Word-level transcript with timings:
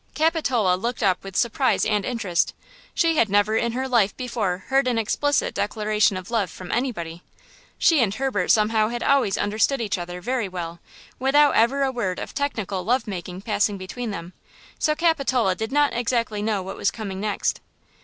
Capitola 0.15 0.73
looked 0.75 1.03
up 1.03 1.23
with 1.23 1.35
surprise 1.37 1.85
and 1.85 2.03
interest; 2.05 2.55
she 2.95 3.17
had 3.17 3.29
never 3.29 3.55
in 3.55 3.73
her 3.73 3.87
life 3.87 4.17
before 4.17 4.63
heard 4.69 4.87
an 4.87 4.97
explicit 4.97 5.53
declaration 5.53 6.17
of 6.17 6.31
love 6.31 6.49
from 6.49 6.71
anybody. 6.71 7.21
She 7.77 8.01
and 8.01 8.11
Herbert 8.11 8.49
somehow 8.49 8.89
had 8.89 9.03
always 9.03 9.37
understood 9.37 9.79
each 9.79 9.99
other 9.99 10.19
very 10.19 10.49
well, 10.49 10.79
without 11.19 11.53
ever 11.53 11.83
a 11.83 11.91
word 11.91 12.17
of 12.17 12.33
technical 12.33 12.83
love 12.83 13.05
making 13.05 13.41
passing 13.43 13.77
between 13.77 14.09
them; 14.09 14.33
so 14.79 14.95
Capitola 14.95 15.53
did 15.53 15.71
not 15.71 15.93
exactly 15.93 16.41
know 16.41 16.63
what 16.63 16.77
was 16.77 16.89
coming 16.89 17.19
next. 17.19 17.59